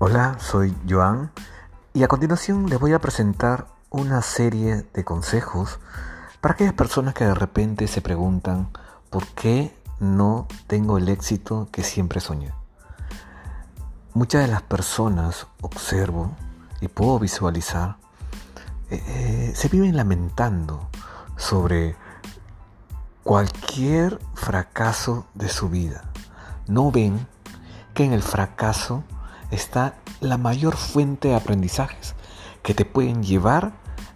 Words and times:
Hola, 0.00 0.38
soy 0.40 0.76
Joan 0.88 1.30
y 1.92 2.02
a 2.02 2.08
continuación 2.08 2.68
les 2.68 2.80
voy 2.80 2.92
a 2.92 2.98
presentar 2.98 3.68
una 3.90 4.22
serie 4.22 4.84
de 4.92 5.04
consejos 5.04 5.78
para 6.40 6.54
aquellas 6.54 6.74
personas 6.74 7.14
que 7.14 7.24
de 7.24 7.34
repente 7.34 7.86
se 7.86 8.00
preguntan 8.00 8.70
por 9.08 9.24
qué 9.28 9.72
no 10.00 10.48
tengo 10.66 10.98
el 10.98 11.08
éxito 11.08 11.68
que 11.70 11.84
siempre 11.84 12.18
soñé. 12.18 12.52
Muchas 14.14 14.42
de 14.42 14.48
las 14.48 14.62
personas 14.62 15.46
observo 15.60 16.32
y 16.80 16.88
puedo 16.88 17.20
visualizar 17.20 17.96
eh, 18.90 19.00
eh, 19.06 19.52
se 19.54 19.68
viven 19.68 19.96
lamentando 19.96 20.88
sobre 21.36 21.94
cualquier 23.22 24.18
fracaso 24.34 25.26
de 25.34 25.48
su 25.48 25.68
vida. 25.68 26.02
No 26.66 26.90
ven 26.90 27.28
que 27.94 28.04
en 28.04 28.12
el 28.12 28.24
fracaso 28.24 29.04
está 29.54 29.94
la 30.20 30.38
mayor 30.38 30.76
fuente 30.76 31.28
de 31.28 31.36
aprendizajes 31.36 32.14
que 32.62 32.74
te 32.74 32.84
pueden 32.84 33.22
llevar 33.22 33.72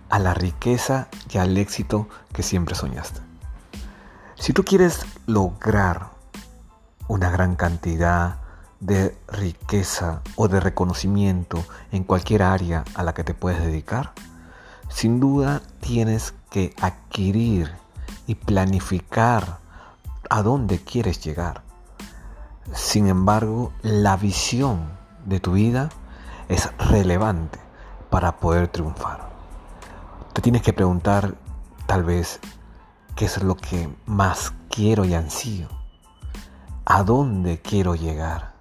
a 0.09 0.19
la 0.19 0.35
riqueza 0.35 1.09
y 1.31 1.39
al 1.39 1.57
éxito 1.57 2.09
que 2.33 2.43
siempre 2.43 2.75
soñaste. 2.75 3.21
Si 4.37 4.53
tú 4.53 4.65
quieres 4.65 5.05
lograr 5.27 6.11
una 7.09 7.31
gran 7.31 7.57
cantidad 7.57 8.39
de 8.81 9.17
riqueza 9.29 10.23
o 10.37 10.49
de 10.49 10.61
reconocimiento 10.61 11.65
en 11.91 12.05
cualquier 12.05 12.43
área 12.43 12.85
a 12.95 13.03
la 13.03 13.15
que 13.15 13.25
te 13.25 13.35
puedes 13.35 13.61
dedicar, 13.61 14.13
sin 14.89 15.21
duda 15.21 15.61
tienes 15.81 16.35
que 16.51 16.75
adquirir 16.81 17.73
y 18.27 18.37
planificar 18.37 19.59
a 20.31 20.43
dónde 20.43 20.79
quieres 20.79 21.23
llegar. 21.23 21.63
Sin 22.75 23.09
embargo, 23.09 23.73
la 23.83 24.17
visión 24.17 24.98
de 25.25 25.41
tu 25.41 25.53
vida 25.53 25.89
es 26.49 26.71
relevante 26.79 27.59
para 28.11 28.37
poder 28.39 28.69
triunfar. 28.69 29.29
Te 30.33 30.43
tienes 30.43 30.63
que 30.63 30.73
preguntar 30.73 31.35
tal 31.87 32.05
vez 32.05 32.41
qué 33.17 33.25
es 33.25 33.43
lo 33.43 33.57
que 33.57 33.89
más 34.07 34.53
quiero 34.71 35.05
y 35.05 35.15
ansío. 35.15 35.69
¿A 36.85 37.03
dónde 37.03 37.61
quiero 37.61 37.95
llegar? 37.95 38.55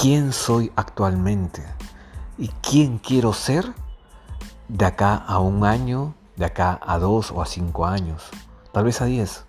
¿Quién 0.00 0.32
soy 0.32 0.72
actualmente? 0.76 1.62
¿Y 2.38 2.48
quién 2.48 2.98
quiero 2.98 3.32
ser 3.32 3.74
de 4.68 4.86
acá 4.86 5.16
a 5.16 5.38
un 5.38 5.64
año, 5.64 6.14
de 6.36 6.46
acá 6.46 6.80
a 6.80 6.98
dos 6.98 7.30
o 7.30 7.42
a 7.42 7.46
cinco 7.46 7.86
años? 7.86 8.30
Tal 8.72 8.84
vez 8.84 9.02
a 9.02 9.04
diez. 9.04 9.44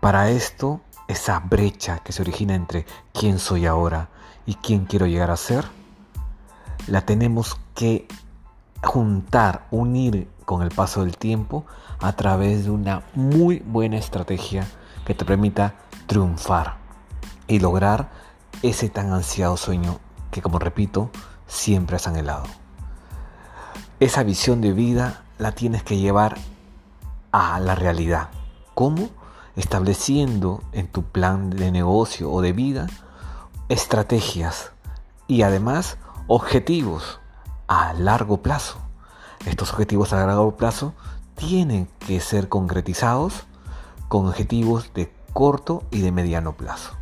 Para 0.00 0.30
esto, 0.30 0.80
esa 1.08 1.40
brecha 1.40 1.98
que 1.98 2.12
se 2.12 2.22
origina 2.22 2.54
entre 2.54 2.86
quién 3.12 3.38
soy 3.38 3.66
ahora 3.66 4.10
y 4.46 4.54
quién 4.54 4.86
quiero 4.86 5.06
llegar 5.06 5.30
a 5.30 5.36
ser, 5.36 5.64
la 6.86 7.02
tenemos 7.02 7.58
que 7.74 8.06
juntar, 8.82 9.66
unir 9.70 10.28
con 10.44 10.62
el 10.62 10.70
paso 10.70 11.04
del 11.04 11.16
tiempo 11.16 11.66
a 12.00 12.12
través 12.12 12.64
de 12.64 12.70
una 12.70 13.02
muy 13.14 13.58
buena 13.58 13.98
estrategia 13.98 14.66
que 15.04 15.14
te 15.14 15.24
permita 15.24 15.74
triunfar 16.06 16.76
y 17.48 17.58
lograr 17.58 18.10
ese 18.62 18.88
tan 18.88 19.12
ansiado 19.12 19.56
sueño 19.56 19.98
que, 20.30 20.40
como 20.40 20.58
repito, 20.58 21.10
siempre 21.46 21.96
has 21.96 22.06
anhelado. 22.06 22.44
Esa 23.98 24.22
visión 24.22 24.60
de 24.60 24.72
vida 24.72 25.24
la 25.38 25.52
tienes 25.52 25.82
que 25.82 25.98
llevar 25.98 26.36
a 27.32 27.58
la 27.60 27.74
realidad. 27.74 28.28
¿Cómo? 28.74 29.08
Estableciendo 29.56 30.62
en 30.72 30.86
tu 30.86 31.02
plan 31.02 31.50
de 31.50 31.70
negocio 31.72 32.30
o 32.30 32.42
de 32.42 32.52
vida 32.52 32.86
estrategias 33.68 34.72
y 35.26 35.42
además 35.42 35.96
objetivos 36.26 37.20
a 37.68 37.92
largo 37.94 38.42
plazo. 38.42 38.78
Estos 39.44 39.72
objetivos 39.72 40.12
a 40.12 40.26
largo 40.26 40.56
plazo 40.56 40.94
tienen 41.34 41.88
que 42.00 42.20
ser 42.20 42.48
concretizados 42.48 43.44
con 44.08 44.26
objetivos 44.26 44.92
de 44.94 45.12
corto 45.32 45.82
y 45.90 46.00
de 46.00 46.12
mediano 46.12 46.52
plazo. 46.56 46.92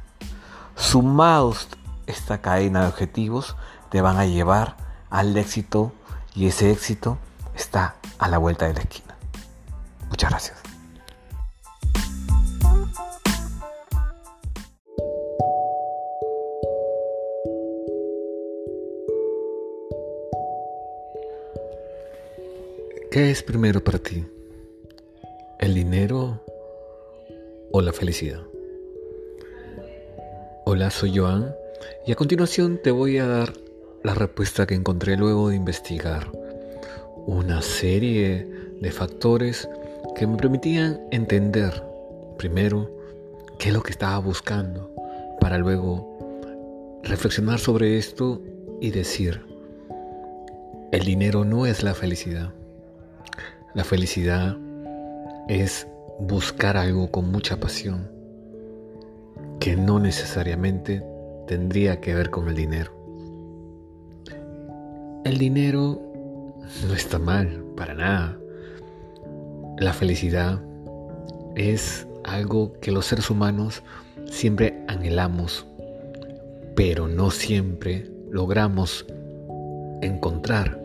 Sumados 0.75 1.69
esta 2.07 2.41
cadena 2.41 2.83
de 2.83 2.89
objetivos 2.89 3.57
te 3.91 4.01
van 4.01 4.19
a 4.19 4.27
llevar 4.27 4.77
al 5.11 5.37
éxito 5.37 5.93
y 6.35 6.49
ese 6.49 6.71
éxito 6.71 7.19
está 7.55 7.95
a 8.19 8.29
la 8.29 8.39
vuelta 8.39 8.67
de 8.67 8.75
la 8.75 8.81
esquina. 8.81 9.15
Muchas 10.09 10.31
gracias. 10.31 10.64
¿Qué 23.15 23.31
es 23.31 23.45
primero 23.45 23.85
para 23.85 24.01
ti? 24.01 24.25
¿El 25.61 25.73
dinero 25.73 26.43
o 27.71 27.81
la 27.81 27.93
felicidad? 27.93 28.43
Hola, 30.65 30.91
soy 30.91 31.17
Joan 31.17 31.55
y 32.09 32.11
a 32.11 32.17
continuación 32.17 32.81
te 32.83 32.91
voy 32.91 33.19
a 33.19 33.29
dar 33.29 33.53
la 34.03 34.15
respuesta 34.15 34.67
que 34.67 34.75
encontré 34.75 35.17
luego 35.17 35.49
de 35.49 35.55
investigar 35.55 36.33
una 37.25 37.63
serie 37.63 38.49
de 38.81 38.91
factores 38.91 39.69
que 40.17 40.27
me 40.27 40.37
permitían 40.37 41.01
entender 41.13 41.85
primero 42.37 42.91
qué 43.61 43.69
es 43.69 43.75
lo 43.75 43.85
que 43.85 43.93
estaba 43.93 44.19
buscando 44.19 44.93
para 45.41 45.59
luego 45.59 46.99
reflexionar 47.05 47.61
sobre 47.61 47.97
esto 47.97 48.43
y 48.81 48.91
decir, 48.91 49.41
el 50.91 51.05
dinero 51.05 51.45
no 51.45 51.65
es 51.65 51.85
la 51.85 51.95
felicidad. 51.95 52.53
La 53.75 53.83
felicidad 53.83 54.57
es 55.49 55.89
buscar 56.21 56.77
algo 56.77 57.11
con 57.11 57.33
mucha 57.33 57.59
pasión, 57.59 58.09
que 59.59 59.75
no 59.75 59.99
necesariamente 59.99 61.05
tendría 61.49 62.01
que 62.01 62.15
ver 62.15 62.31
con 62.31 62.49
el 62.49 62.55
dinero. 62.55 62.93
El 65.25 65.39
dinero 65.39 66.01
no 66.87 66.95
está 66.95 67.19
mal, 67.19 67.65
para 67.77 67.95
nada. 67.95 68.39
La 69.79 69.93
felicidad 69.93 70.61
es 71.57 72.07
algo 72.23 72.75
que 72.81 72.93
los 72.93 73.07
seres 73.07 73.29
humanos 73.29 73.83
siempre 74.31 74.85
anhelamos, 74.87 75.67
pero 76.77 77.09
no 77.09 77.33
siempre 77.33 78.09
logramos 78.31 79.05
encontrar. 80.01 80.84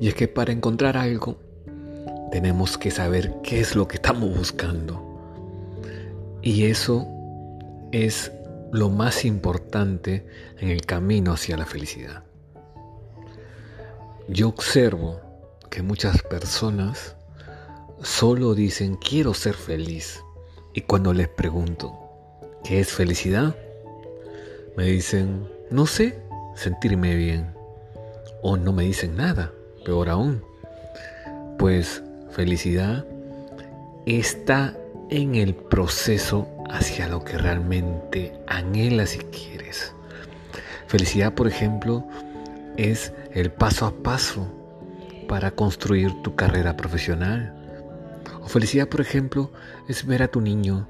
Y 0.00 0.08
es 0.08 0.14
que 0.14 0.28
para 0.28 0.52
encontrar 0.52 0.96
algo 0.96 1.38
tenemos 2.30 2.78
que 2.78 2.90
saber 2.90 3.34
qué 3.42 3.60
es 3.60 3.74
lo 3.74 3.88
que 3.88 3.96
estamos 3.96 4.36
buscando. 4.36 5.02
Y 6.42 6.66
eso 6.66 7.06
es 7.90 8.32
lo 8.70 8.90
más 8.90 9.24
importante 9.24 10.26
en 10.58 10.68
el 10.68 10.82
camino 10.82 11.32
hacia 11.32 11.56
la 11.56 11.66
felicidad. 11.66 12.22
Yo 14.28 14.48
observo 14.48 15.20
que 15.70 15.82
muchas 15.82 16.22
personas 16.22 17.16
solo 18.02 18.54
dicen 18.54 18.96
quiero 18.96 19.34
ser 19.34 19.54
feliz. 19.54 20.22
Y 20.74 20.82
cuando 20.82 21.12
les 21.12 21.28
pregunto, 21.28 21.98
¿qué 22.62 22.78
es 22.78 22.92
felicidad? 22.92 23.56
Me 24.76 24.84
dicen, 24.84 25.48
no 25.70 25.86
sé, 25.86 26.22
sentirme 26.54 27.16
bien. 27.16 27.52
O 28.42 28.56
no 28.56 28.72
me 28.72 28.84
dicen 28.84 29.16
nada 29.16 29.52
peor 29.88 30.10
aún. 30.10 30.44
Pues 31.58 32.02
felicidad 32.28 33.06
está 34.04 34.76
en 35.08 35.34
el 35.34 35.54
proceso 35.54 36.46
hacia 36.68 37.08
lo 37.08 37.24
que 37.24 37.38
realmente 37.38 38.34
anhelas 38.46 39.16
y 39.16 39.20
quieres. 39.20 39.94
Felicidad, 40.88 41.32
por 41.32 41.48
ejemplo, 41.48 42.04
es 42.76 43.14
el 43.32 43.50
paso 43.50 43.86
a 43.86 44.02
paso 44.02 44.46
para 45.26 45.52
construir 45.52 46.12
tu 46.20 46.36
carrera 46.36 46.76
profesional. 46.76 47.54
O 48.42 48.46
felicidad, 48.46 48.90
por 48.90 49.00
ejemplo, 49.00 49.52
es 49.88 50.04
ver 50.04 50.22
a 50.22 50.28
tu 50.28 50.42
niño 50.42 50.86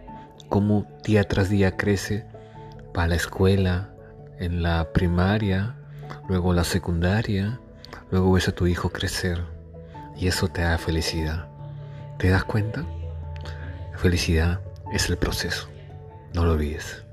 cómo 0.48 0.86
día 1.04 1.22
tras 1.22 1.48
día 1.48 1.76
crece 1.76 2.26
para 2.92 3.06
la 3.06 3.14
escuela, 3.14 3.94
en 4.40 4.60
la 4.60 4.92
primaria, 4.92 5.76
luego 6.28 6.52
la 6.52 6.64
secundaria, 6.64 7.60
Luego 8.10 8.32
ves 8.32 8.48
a 8.48 8.52
tu 8.52 8.66
hijo 8.66 8.90
crecer 8.90 9.44
y 10.16 10.28
eso 10.28 10.48
te 10.48 10.62
da 10.62 10.78
felicidad. 10.78 11.48
¿Te 12.18 12.28
das 12.28 12.44
cuenta? 12.44 12.84
felicidad 13.96 14.60
es 14.92 15.10
el 15.10 15.18
proceso. 15.18 15.68
No 16.32 16.44
lo 16.44 16.52
olvides. 16.52 17.07